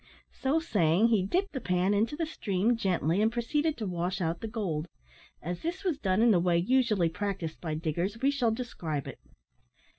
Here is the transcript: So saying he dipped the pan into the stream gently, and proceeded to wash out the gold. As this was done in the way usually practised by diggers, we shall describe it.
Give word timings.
So 0.31 0.59
saying 0.59 1.09
he 1.09 1.21
dipped 1.27 1.53
the 1.53 1.61
pan 1.61 1.93
into 1.93 2.15
the 2.15 2.25
stream 2.25 2.75
gently, 2.75 3.21
and 3.21 3.31
proceeded 3.31 3.77
to 3.77 3.85
wash 3.85 4.19
out 4.19 4.41
the 4.41 4.47
gold. 4.47 4.87
As 5.43 5.61
this 5.61 5.83
was 5.83 5.99
done 5.99 6.23
in 6.23 6.31
the 6.31 6.39
way 6.39 6.57
usually 6.57 7.07
practised 7.07 7.61
by 7.61 7.75
diggers, 7.75 8.17
we 8.19 8.31
shall 8.31 8.49
describe 8.49 9.05
it. 9.07 9.19